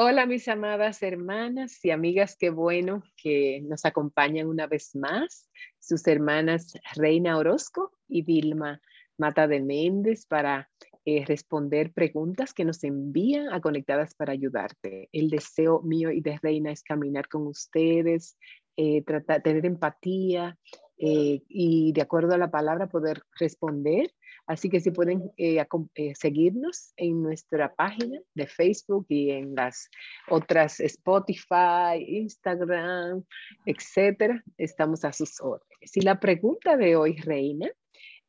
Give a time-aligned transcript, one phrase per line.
[0.00, 5.50] Hola mis amadas hermanas y amigas, qué bueno que nos acompañan una vez más
[5.80, 8.80] sus hermanas Reina Orozco y Vilma
[9.16, 10.70] Mata de Méndez para
[11.04, 15.08] eh, responder preguntas que nos envían a Conectadas para ayudarte.
[15.10, 18.38] El deseo mío y de Reina es caminar con ustedes,
[18.76, 20.56] eh, tratar, tener empatía
[20.98, 24.12] eh, y de acuerdo a la palabra poder responder
[24.48, 25.62] Así que si pueden eh,
[25.94, 29.90] eh, seguirnos en nuestra página de Facebook y en las
[30.30, 33.24] otras Spotify, Instagram,
[33.66, 35.94] etcétera, estamos a sus órdenes.
[35.94, 37.70] Y la pregunta de hoy, Reina,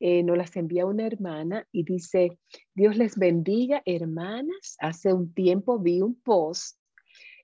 [0.01, 2.37] nos las envía una hermana y dice,
[2.73, 4.75] Dios les bendiga, hermanas.
[4.79, 6.77] Hace un tiempo vi un post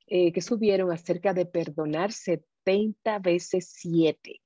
[0.07, 4.41] que subieron acerca de perdonar 70 veces 7.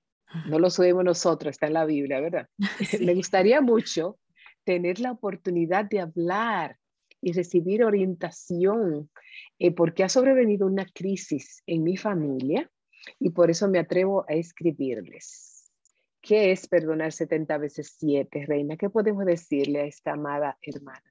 [0.47, 2.47] No lo subimos nosotros, está en la Biblia, ¿verdad?
[3.01, 4.19] Me gustaría mucho
[4.63, 6.77] tener la oportunidad de hablar
[7.21, 9.09] y recibir orientación,
[9.57, 12.69] eh, porque ha sobrevenido una crisis en mi familia
[13.19, 15.71] y por eso me atrevo a escribirles.
[16.21, 18.77] ¿Qué es perdonar 70 veces 7, Reina?
[18.77, 21.03] ¿Qué podemos decirle a esta amada hermana?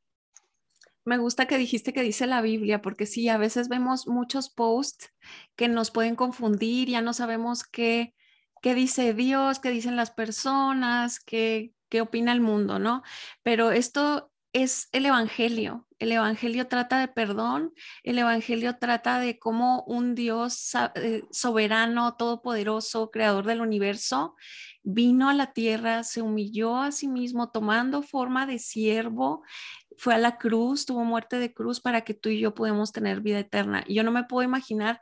[1.05, 5.11] Me gusta que dijiste que dice la Biblia, porque sí, a veces vemos muchos posts
[5.57, 8.15] que nos pueden confundir, ya no sabemos qué,
[8.63, 13.03] qué dice Dios, qué dicen las personas, qué, qué opina el mundo, ¿no?
[13.43, 15.87] Pero esto es el Evangelio.
[15.99, 23.11] El Evangelio trata de perdón, el Evangelio trata de cómo un Dios eh, soberano, todopoderoso,
[23.11, 24.37] creador del universo,
[24.85, 29.43] vino a la tierra, se humilló a sí mismo tomando forma de siervo,
[29.97, 33.21] fue a la cruz, tuvo muerte de cruz para que tú y yo podamos tener
[33.21, 33.85] vida eterna.
[33.89, 35.01] Yo no me puedo imaginar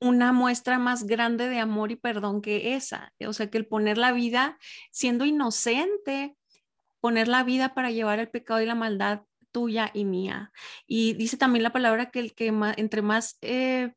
[0.00, 3.12] una muestra más grande de amor y perdón que esa.
[3.26, 4.58] O sea, que el poner la vida
[4.90, 6.36] siendo inocente,
[7.00, 10.52] poner la vida para llevar el pecado y la maldad tuya y mía.
[10.86, 13.92] Y dice también la palabra que el que entre más eh,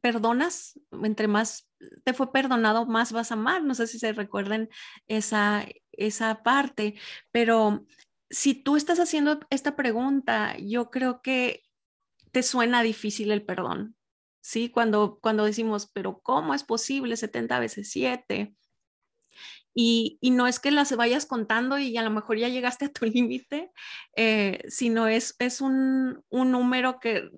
[0.00, 1.68] perdonas, entre más
[2.04, 3.62] te fue perdonado, más vas a amar.
[3.62, 4.68] No sé si se recuerden
[5.06, 6.94] esa, esa parte,
[7.30, 7.86] pero
[8.30, 11.62] si tú estás haciendo esta pregunta, yo creo que
[12.32, 13.96] te suena difícil el perdón.
[14.44, 14.68] ¿Sí?
[14.68, 18.54] Cuando, cuando decimos, pero ¿cómo es posible 70 veces 7?
[19.72, 22.92] Y, y, no es que las vayas contando y a lo mejor ya llegaste a
[22.92, 23.72] tu límite,
[24.16, 27.30] eh, sino es, es un, un número que,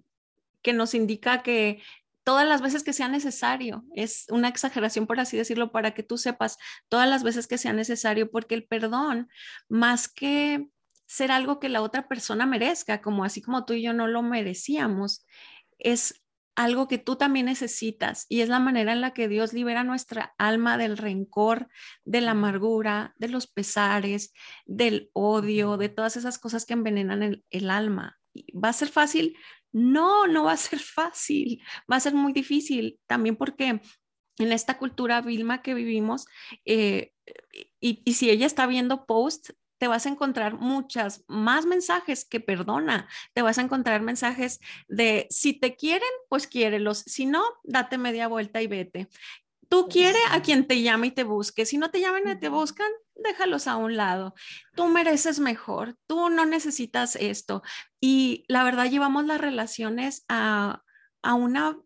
[0.62, 1.80] que nos indica que
[2.24, 6.18] todas las veces que sea necesario, es una exageración por así decirlo, para que tú
[6.18, 9.28] sepas todas las veces que sea necesario, porque el perdón,
[9.68, 10.68] más que
[11.06, 14.22] ser algo que la otra persona merezca, como así como tú y yo no lo
[14.22, 15.24] merecíamos,
[15.78, 16.25] es
[16.56, 20.34] algo que tú también necesitas y es la manera en la que Dios libera nuestra
[20.38, 21.68] alma del rencor,
[22.04, 24.32] de la amargura, de los pesares,
[24.64, 28.18] del odio, de todas esas cosas que envenenan el, alma.
[28.52, 29.36] ¿Va a ser fácil?
[29.70, 33.80] No, no va a ser fácil, va a ser muy difícil también porque
[34.38, 36.26] en esta cultura Vilma que vivimos,
[36.64, 37.12] eh,
[37.80, 42.40] y, y, si ella está viendo posts te vas a encontrar muchas más mensajes que
[42.40, 43.08] perdona.
[43.34, 46.98] Te vas a encontrar mensajes de si te quieren, pues quiérelos.
[47.06, 49.08] Si no, date media vuelta y vete.
[49.68, 51.66] Tú quieres a quien te llame y te busque.
[51.66, 54.34] Si no te llaman y te buscan, déjalos a un lado.
[54.74, 55.96] Tú mereces mejor.
[56.06, 57.62] Tú no necesitas esto.
[58.00, 60.82] Y la verdad llevamos las relaciones a,
[61.22, 61.76] a una,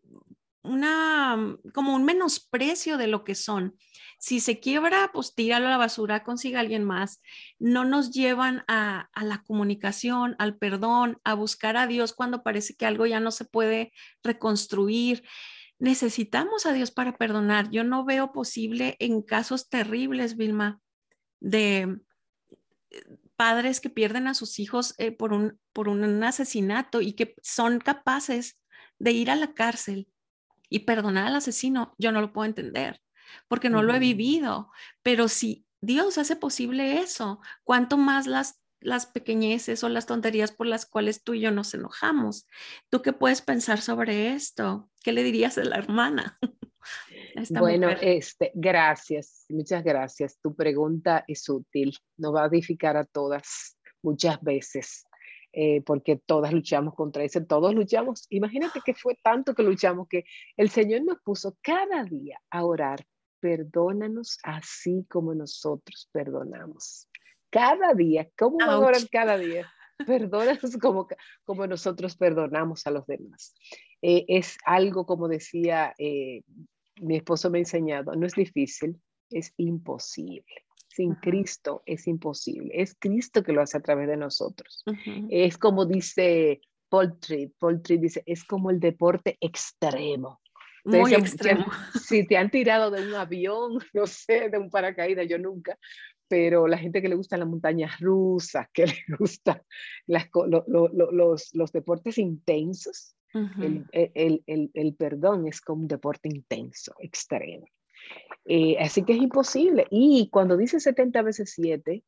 [0.62, 3.76] una, como un menosprecio de lo que son
[4.20, 7.22] si se quiebra, pues tíralo a la basura, consiga a alguien más.
[7.58, 12.84] No nos llevan a, la comunicación, al perdón, a buscar a Dios cuando parece que
[12.84, 15.24] algo ya no se puede reconstruir.
[15.78, 17.70] Necesitamos a Dios para perdonar.
[17.70, 20.82] Yo no veo posible en casos terribles, Vilma,
[21.40, 22.00] de
[22.90, 23.02] eh,
[23.36, 27.78] padres que pierden a sus hijos eh, por, un, por un asesinato y que son
[27.78, 28.60] capaces
[28.98, 30.08] de ir a la cárcel
[30.70, 33.00] y perdonar al asesino, yo no lo puedo entender
[33.48, 34.70] porque no lo he vivido.
[35.02, 40.66] Pero si Dios hace posible eso, ¿cuánto más las, las pequeñeces o las tonterías por
[40.66, 42.46] las cuales tú y yo nos enojamos?
[42.88, 44.90] ¿Tú qué puedes pensar sobre esto?
[45.02, 46.38] ¿Qué le dirías a la hermana?
[47.50, 50.38] bueno, este, gracias, muchas gracias.
[50.42, 55.04] Tu pregunta es útil, nos va a edificar a todas muchas veces.
[55.52, 58.26] Eh, porque todas luchamos contra eso, todos luchamos.
[58.30, 60.24] Imagínate que fue tanto que luchamos que
[60.56, 63.04] el Señor nos puso cada día a orar
[63.40, 67.08] perdónanos así como nosotros perdonamos.
[67.50, 69.70] Cada día, ¿cómo vamos a cada día?
[70.06, 71.08] Perdónanos como,
[71.44, 73.54] como nosotros perdonamos a los demás.
[74.02, 76.42] Eh, es algo, como decía eh,
[77.00, 79.00] mi esposo me ha enseñado, no es difícil,
[79.30, 80.44] es imposible.
[80.90, 82.72] Sin Cristo es imposible.
[82.74, 84.84] Es Cristo que lo hace a través de nosotros.
[85.30, 87.54] Es como dice Paul Tripp.
[87.58, 90.40] Paul Tripp dice, es como el deporte extremo.
[90.84, 91.66] Muy extremo.
[92.02, 95.78] Si te han tirado de un avión, no sé, de un paracaídas, yo nunca,
[96.28, 99.62] pero la gente que le gusta las montañas rusas, que le gusta
[100.06, 106.94] las, los, los, deportes intensos, el, el, el, el, perdón es como un deporte intenso,
[106.98, 107.66] extremo.
[108.44, 109.86] Eh, así que es imposible.
[109.90, 112.02] Y cuando dice 70 veces 7,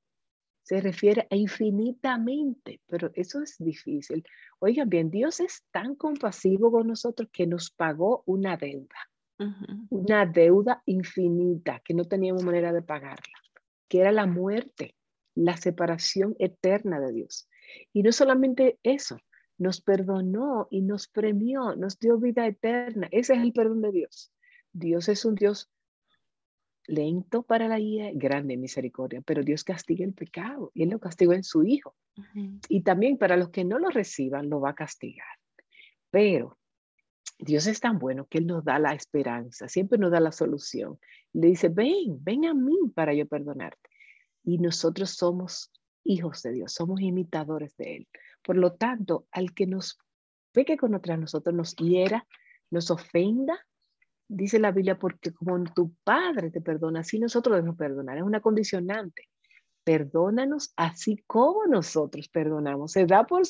[0.63, 4.25] se refiere a infinitamente, pero eso es difícil.
[4.61, 8.97] Oigan bien, Dios es tan compasivo con nosotros que nos pagó una deuda,
[9.91, 13.35] una deuda infinita que no teníamos manera de pagarla,
[13.89, 14.95] que era la muerte,
[15.35, 17.49] la separación eterna de Dios.
[17.93, 19.19] Y no solamente eso,
[19.59, 23.09] nos perdonó y nos premió, nos dio vida eterna.
[23.11, 24.33] Ese es el perdón de Dios.
[24.73, 25.72] Dios es un Dios
[26.87, 31.33] lento para la ira, grande misericordia, pero Dios castiga el pecado y Él lo castigó
[31.33, 31.95] en su Hijo.
[32.69, 35.39] Y también para los que no lo reciban, lo va a castigar.
[36.11, 36.59] Pero
[37.39, 40.99] Dios es tan bueno que Él nos da la esperanza, siempre nos da la solución.
[41.33, 43.91] Le dice, ven, ven a mí para yo perdonarte.
[44.45, 45.73] Y nosotros somos
[46.05, 48.09] hijos de Dios, somos imitadores de Él.
[48.43, 49.99] Por lo tanto, al que nos
[50.53, 52.27] peque contra nosotros, nos hiera,
[52.71, 53.67] nos ofenda,
[54.33, 58.17] dice la Biblia, porque como tu Padre te perdona, así nosotros debemos perdonar.
[58.17, 59.29] Es una condicionante.
[59.85, 62.93] Perdónanos así como nosotros perdonamos.
[62.93, 63.43] Se da por,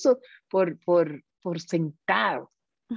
[0.49, 2.51] por, por, por sentado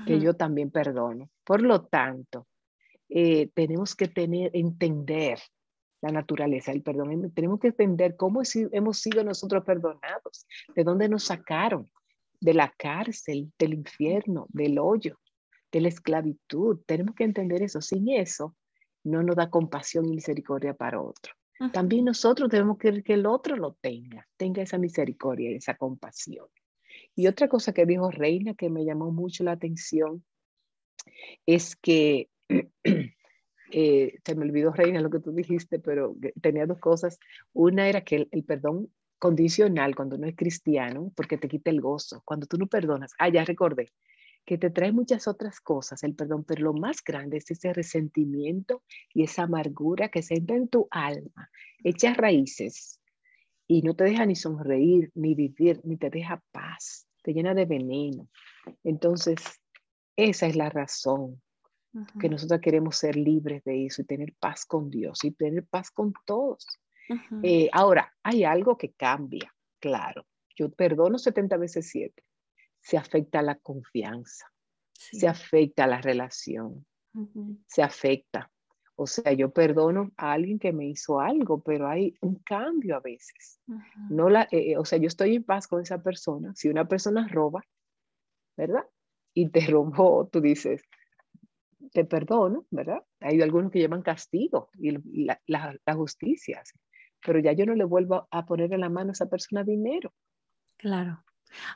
[0.06, 1.30] que yo también perdono.
[1.46, 2.48] Por lo tanto,
[3.08, 5.40] eh, tenemos que tener, entender
[6.02, 7.32] la naturaleza del perdón.
[7.34, 8.42] Tenemos que entender cómo
[8.72, 10.46] hemos sido nosotros perdonados,
[10.76, 11.90] de dónde nos sacaron,
[12.42, 15.18] de la cárcel, del infierno, del hoyo
[15.76, 16.80] de la esclavitud.
[16.86, 17.82] Tenemos que entender eso.
[17.82, 18.56] Sin eso,
[19.04, 21.34] no nos da compasión y misericordia para otro.
[21.74, 26.48] También nosotros debemos querer que el otro lo tenga, tenga esa misericordia y esa compasión.
[27.14, 30.24] Y otra cosa que dijo Reina que me llamó mucho la atención
[31.46, 32.30] es que,
[33.72, 37.20] eh, se me olvidó Reina lo que tú dijiste, pero tenía dos cosas.
[37.52, 38.90] Una era que el, el, perdón
[39.20, 42.22] condicional cuando no es cristiano, porque te quita el gozo.
[42.24, 43.90] Cuando tú no perdonas, ah, ya recordé,
[44.46, 48.84] que te trae muchas otras cosas, el perdón, pero lo más grande es ese resentimiento
[49.14, 51.50] y esa amargura que se entra en tu alma,
[51.84, 53.02] echa raíces
[53.68, 57.66] y no te deja ni sonreír, ni vivir, ni te deja paz, te llena de
[57.66, 58.30] veneno.
[58.84, 59.38] Entonces,
[60.16, 61.42] esa es la razón
[62.20, 65.90] que nosotros queremos ser libres de eso y tener paz con Dios y tener paz
[65.92, 66.68] con todos.
[67.42, 70.26] Eh, ahora, hay algo que cambia, claro.
[70.58, 72.24] Yo perdono 70 veces 7
[72.86, 74.46] se afecta la confianza,
[74.94, 76.86] se afecta la relación,
[77.66, 78.52] se afecta.
[78.96, 83.00] O sea, yo perdono a alguien que me hizo algo, pero hay un cambio a
[83.00, 83.60] veces.
[84.10, 86.54] no la, eh, eh, o sea, yo estoy en paz con esa persona.
[86.56, 87.66] Si una persona roba,
[88.56, 88.86] ¿verdad?
[89.34, 90.84] Y te robó, tú dices,
[91.92, 93.04] te perdono, ¿verdad?
[93.20, 96.62] Hay algunos que llevan castigo y la, la, la justicia,
[97.26, 100.14] pero ya yo no le vuelvo a poner en la mano a esa persona dinero.
[100.78, 101.26] Claro.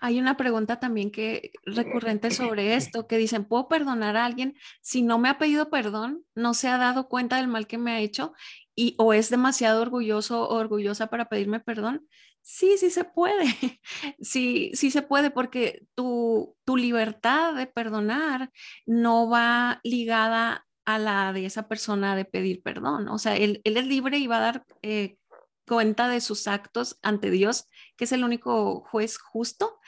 [0.02, 5.02] Hay una pregunta también que recurrente sobre esto, que dicen, ¿puedo perdonar a alguien si
[5.02, 8.00] no me ha pedido perdón, no se ha dado cuenta del mal que me ha
[8.00, 8.34] hecho
[8.76, 12.08] y o es demasiado orgulloso o orgullosa para pedirme perdón?
[12.42, 13.46] Sí, sí se puede.
[14.20, 18.52] Sí, sí se puede porque tu, tu libertad de perdonar
[18.86, 23.08] no va ligada a la de esa persona de pedir perdón.
[23.10, 25.19] O sea, él, él es libre y va a dar eh,
[25.70, 29.80] cuenta de sus actos ante Dios, que es el único juez justo,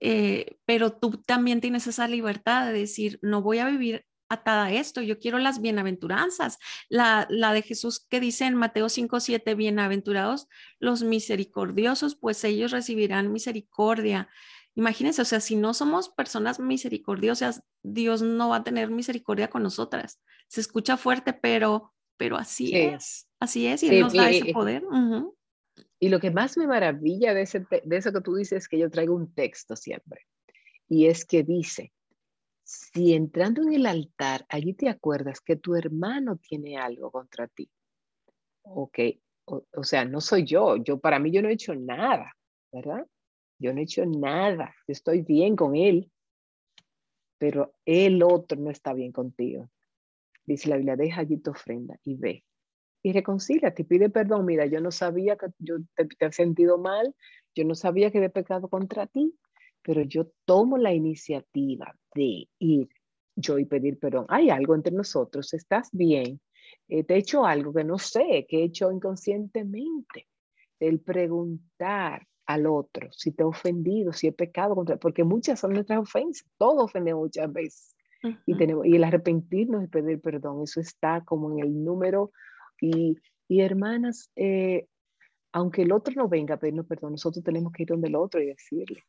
[0.00, 4.72] eh, pero tú también tienes esa libertad de decir, no voy a vivir atada a
[4.72, 9.54] esto, yo quiero las bienaventuranzas, la, la de Jesús que dice en Mateo 5, 7,
[9.54, 10.48] bienaventurados
[10.80, 14.28] los misericordiosos, pues ellos recibirán misericordia.
[14.74, 19.62] Imagínense, o sea, si no somos personas misericordiosas, Dios no va a tener misericordia con
[19.62, 20.20] nosotras.
[20.48, 24.84] Se escucha fuerte, pero pero así es, así es, y nos da ese poder.
[26.00, 28.78] Y lo que más me maravilla de, ese, de eso que tú dices es que
[28.78, 30.26] yo traigo un texto siempre,
[30.88, 31.92] y es que dice,
[32.62, 37.70] si entrando en el altar, allí te acuerdas que tu hermano tiene algo contra ti,
[38.62, 38.98] ok,
[39.46, 42.34] o, o sea, no soy yo, yo para mí yo no he hecho nada,
[42.70, 43.06] ¿verdad?
[43.58, 46.10] Yo no he hecho nada, yo estoy bien con él,
[47.38, 49.70] pero el otro no está bien contigo.
[50.48, 52.42] Dice la Biblia, deja allí tu ofrenda y ve.
[53.02, 54.46] Y reconcilia, te pide perdón.
[54.46, 57.14] Mira, yo no sabía que yo te, he sentido mal,
[57.54, 59.34] yo no sabía que había pecado contra ti,
[59.82, 62.88] pero yo tomo la iniciativa de ir
[63.36, 64.24] yo y pedir perdón.
[64.30, 66.40] Hay algo entre nosotros, estás bien,
[66.88, 70.28] eh, te he hecho algo que no sé, que he hecho inconscientemente.
[70.80, 75.74] El preguntar al otro, si te he ofendido, si he pecado contra, porque muchas son
[75.74, 77.97] nuestras ofensas, todos ofendemos muchas veces.
[78.46, 82.32] Y, tenemos, y el arrepentirnos y pedir perdón, eso está como en el número.
[82.80, 83.16] Y,
[83.48, 84.86] y hermanas, eh,
[85.52, 88.40] aunque el otro no venga a pedirnos perdón, nosotros tenemos que ir donde el otro
[88.40, 89.02] y decirle,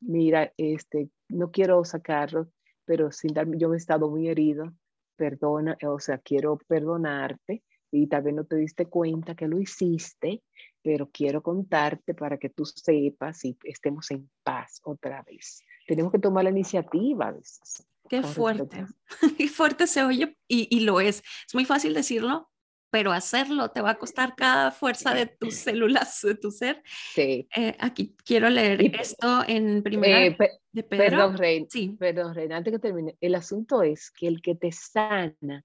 [0.00, 2.48] mira, este, no quiero sacarlo,
[2.84, 4.72] pero sin darme, yo he estado muy herido,
[5.16, 10.42] perdona, o sea, quiero perdonarte y tal vez no te diste cuenta que lo hiciste,
[10.82, 15.62] pero quiero contarte para que tú sepas y estemos en paz otra vez.
[15.86, 17.86] Tenemos que tomar la iniciativa a veces.
[18.22, 18.86] Qué fuerte,
[19.38, 21.22] qué fuerte se oye y, y, lo es.
[21.46, 22.50] Es muy fácil decirlo,
[22.94, 26.80] pero hacerlo te va a costar cada fuerza de tus células, de tu ser.
[27.12, 27.48] Sí.
[27.56, 30.36] Eh, aquí quiero leer esto en primera eh,
[30.70, 31.04] de Pedro.
[31.04, 31.66] Perdón, Reina.
[31.68, 31.96] Sí.
[31.98, 33.16] Perdón, Reina, antes que termine.
[33.20, 35.64] El asunto es que el que te sana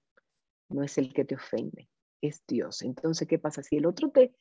[0.70, 1.88] no es el que te ofende,
[2.20, 2.82] es Dios.
[2.82, 3.62] Entonces, ¿qué pasa?
[3.62, 4.34] Si el otro te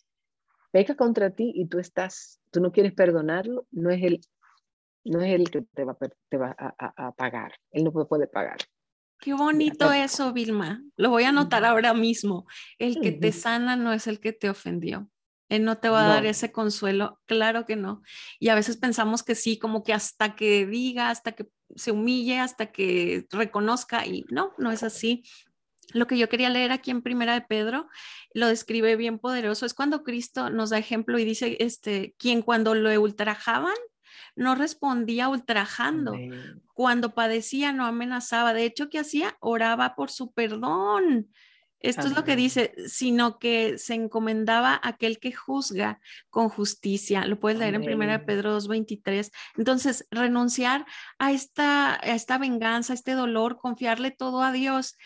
[0.72, 4.22] peca contra ti y tú estás, tú no quieres perdonarlo, no es el,
[5.04, 5.98] no es el que te va,
[6.30, 7.54] te va a, a pagar.
[7.72, 8.58] Él no puede pagar.
[9.20, 10.82] Qué bonito eso, Vilma.
[10.96, 12.46] Lo voy a anotar ahora mismo.
[12.78, 15.10] El que te sana no es el que te ofendió.
[15.50, 18.04] Él no te va a dar ese consuelo, claro que no.
[18.40, 22.40] Y a veces pensamos que sí, como que hasta que diga, hasta que se humille,
[22.40, 25.24] hasta que reconozca, y no, no es así.
[25.92, 27.90] Lo que yo quería leer aquí en Primera de Pedro
[28.36, 32.76] lo describe bien poderoso, es cuando Cristo nos da ejemplo y dice, este, quien cuando
[32.76, 33.74] lo ultrajaban,
[34.36, 36.14] no respondía ultrajando.
[36.74, 38.54] Cuando padecía, no amenazaba.
[38.54, 39.38] De hecho, ¿qué hacía?
[39.40, 41.30] Oraba por su perdón.
[41.82, 47.26] Esto es lo que dice, sino que se encomendaba a aquel que juzga con justicia.
[47.26, 49.32] Lo puedes leer en Primera Pedro 2.23.
[49.58, 50.86] Entonces, renunciar
[51.20, 54.98] a esta, a esta venganza, a este dolor, confiarle todo a Dios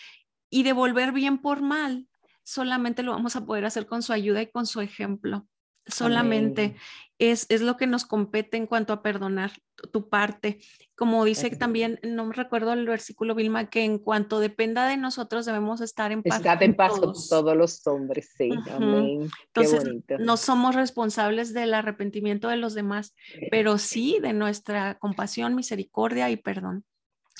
[0.49, 2.07] y devolver bien por mal,
[2.43, 5.47] solamente lo vamos a poder hacer con su ayuda y con su ejemplo
[5.85, 6.75] solamente
[7.19, 9.51] es, es, lo que nos compete en cuanto a perdonar
[9.91, 10.59] tu parte.
[10.95, 15.45] Como dice también, no me recuerdo el versículo, Vilma, que en cuanto dependa de nosotros
[15.45, 16.37] debemos estar en paz.
[16.37, 19.29] Estar en paz con todos los hombres, sí, amén.
[19.47, 19.83] Entonces,
[20.19, 23.15] no somos responsables del arrepentimiento de los demás,
[23.51, 26.85] pero sí de nuestra compasión, misericordia y perdón.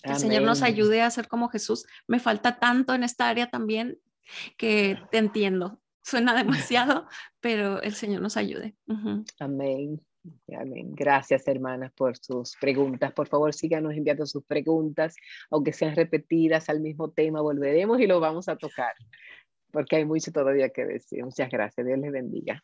[0.01, 1.85] Que el Señor nos ayude a ser como Jesús.
[2.07, 3.99] Me falta tanto en esta área también
[4.57, 7.07] que te entiendo, Suena demasiado,
[7.39, 8.75] pero el Señor nos ayude.
[9.39, 10.01] Amén.
[10.57, 10.93] Amén.
[10.93, 13.11] Gracias, hermanas, por sus preguntas.
[13.11, 15.15] Por favor, síganos enviando sus preguntas,
[15.49, 18.93] aunque sean repetidas al mismo tema, volveremos y lo vamos a tocar,
[19.71, 21.23] porque hay mucho todavía que decir.
[21.23, 21.85] Muchas gracias.
[21.85, 22.63] Dios les bendiga.